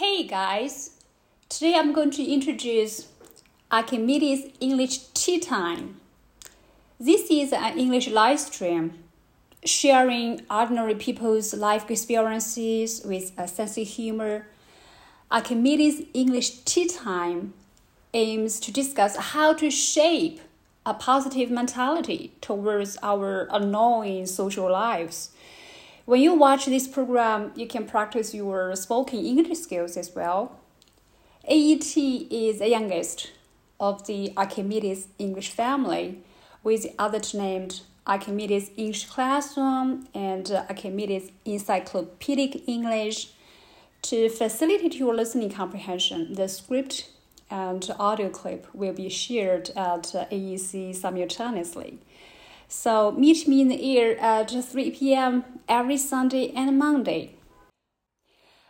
[0.00, 0.92] Hey guys,
[1.50, 3.08] today I'm going to introduce
[3.70, 6.00] Archimedes English Tea Time.
[6.98, 8.94] This is an English live stream
[9.62, 14.46] sharing ordinary people's life experiences with a sense of humor.
[15.30, 17.52] Archimedes English Tea Time
[18.14, 20.40] aims to discuss how to shape
[20.86, 25.28] a positive mentality towards our annoying social lives.
[26.10, 30.58] When you watch this program, you can practice your spoken English skills as well.
[31.44, 33.30] AET is the youngest
[33.78, 36.18] of the Archimedes English family,
[36.64, 43.30] with the others named Archimedes English Classroom and Archimedes Encyclopedic English.
[44.02, 47.08] To facilitate your listening comprehension, the script
[47.52, 52.00] and audio clip will be shared at AEC simultaneously.
[52.72, 55.42] So meet me in the air at 3 p.m.
[55.66, 57.30] every Sunday and Monday.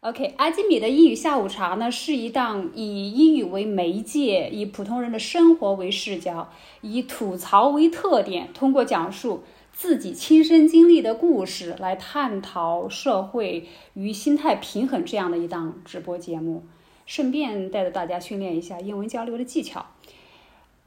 [0.00, 16.66] OK，阿基米德英语下午茶呢是一档以英语为媒介，以普通人的生活为视角，以吐槽为特点，通过讲述自己亲身经历的故事来探讨社会与心态平衡这样的一档直播节目。
[17.06, 19.86] 顺便带着大家训练一下英文交流的技巧。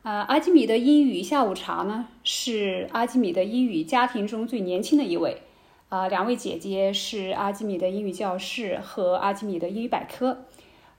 [0.03, 5.43] 呃，阿基米德英语下午茶呢，是阿基米德英语家庭中最年轻的一位。
[5.89, 10.45] 啊，两位姐姐是阿基米德英语教室和阿基米德英语百科。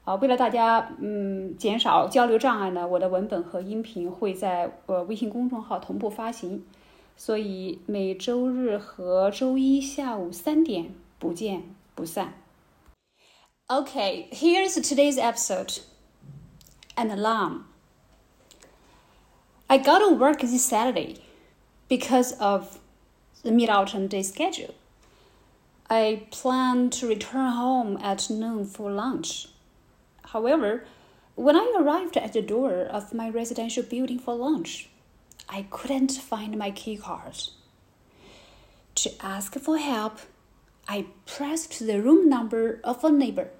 [0.05, 6.63] 啊，为了大家嗯减少交流障碍呢，我的文本和音频会在呃微信公众号同步发行，
[7.17, 11.63] 所以每周日和周一下午三点不见
[11.93, 12.35] 不散。
[13.67, 15.79] Okay, here's today's episode
[16.95, 17.61] An alarm.
[19.72, 21.18] I got to work this Saturday
[21.88, 22.80] because of
[23.44, 24.74] the mid autumn day schedule.
[25.88, 29.46] I plan to return home at noon for lunch.
[30.24, 30.84] However,
[31.36, 34.88] when I arrived at the door of my residential building for lunch,
[35.48, 37.38] I couldn't find my key card.
[38.96, 40.18] To ask for help,
[40.88, 43.50] I pressed the room number of a neighbor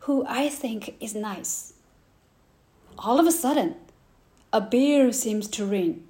[0.00, 1.72] who I think is nice.
[2.98, 3.76] All of a sudden,
[4.54, 6.04] a bell seems to ring.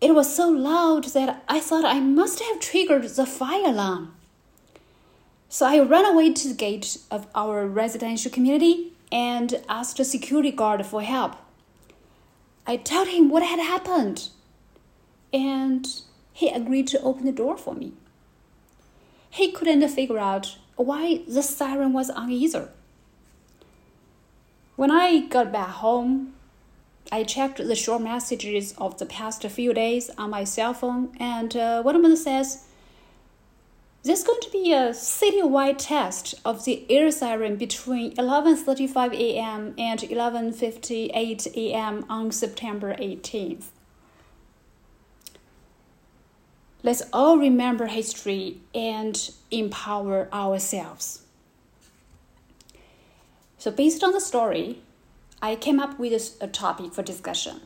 [0.00, 4.14] It was so loud that I thought I must have triggered the fire alarm.
[5.48, 10.52] So I ran away to the gate of our residential community and asked the security
[10.52, 11.34] guard for help.
[12.68, 14.28] I told him what had happened,
[15.32, 15.88] and
[16.32, 17.94] he agreed to open the door for me.
[19.28, 22.68] He couldn't figure out why the siren was on either.
[24.76, 26.33] When I got back home,
[27.14, 31.56] I checked the short messages of the past few days on my cell phone, and
[31.56, 32.64] uh, one of them says,
[34.02, 39.74] There's going to be a citywide test of the air siren between 11:35 a.m.
[39.78, 42.04] and 11:58 a.m.
[42.08, 43.66] on September 18th.
[46.82, 49.16] Let's all remember history and
[49.52, 51.22] empower ourselves.
[53.56, 54.80] So, based on the story,
[55.44, 57.60] I came up with a topic for discussion.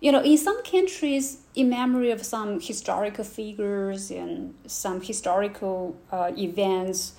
[0.00, 6.32] You know, in some countries, in memory of some historical figures and some historical uh,
[6.38, 7.12] events,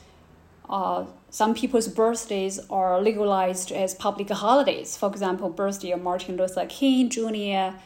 [0.68, 4.98] uh, some people's birthdays are legalized as public holidays.
[4.98, 7.78] For example, birthday of Martin Luther King Jr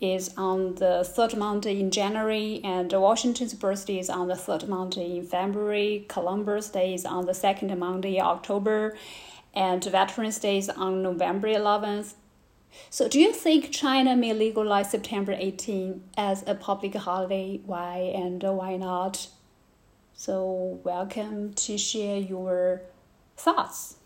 [0.00, 5.18] is on the third Monday in January, and Washington's birthday is on the third Monday
[5.18, 6.04] in February.
[6.08, 8.96] Columbus Day is on the second Monday in October,
[9.54, 12.14] and Veterans Day is on November 11th.
[12.88, 17.60] So, do you think China may legalize September 18 as a public holiday?
[17.66, 19.28] Why and why not?
[20.14, 22.82] So, welcome to share your
[23.36, 23.96] thoughts.